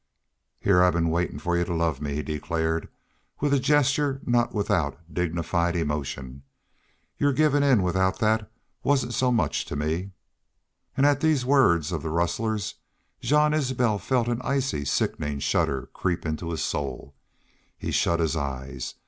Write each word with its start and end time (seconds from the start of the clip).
"Heah 0.59 0.81
I've 0.83 0.93
been 0.93 1.11
waitin' 1.11 1.37
for 1.37 1.55
y'u 1.55 1.63
to 1.63 1.75
love 1.75 2.01
me," 2.01 2.15
he 2.15 2.23
declared, 2.23 2.89
with 3.39 3.53
a 3.53 3.59
gesture 3.59 4.19
not 4.25 4.51
without 4.51 4.97
dignified 5.13 5.75
emotion. 5.75 6.41
"Your 7.19 7.31
givin' 7.33 7.61
in 7.61 7.83
without 7.83 8.17
that 8.17 8.51
wasn't 8.81 9.13
so 9.13 9.31
much 9.31 9.63
to 9.65 9.75
me." 9.75 10.09
And 10.97 11.05
at 11.05 11.21
these 11.21 11.45
words 11.45 11.91
of 11.91 12.01
the 12.01 12.09
rustler's 12.09 12.73
Jean 13.19 13.53
Isbel 13.53 13.99
felt 13.99 14.27
an 14.27 14.41
icy, 14.41 14.85
sickening 14.85 15.37
shudder 15.37 15.91
creep 15.93 16.25
into 16.25 16.49
his 16.49 16.63
soul. 16.63 17.13
He 17.77 17.91
shut 17.91 18.19
his 18.19 18.35
eyes. 18.35 18.95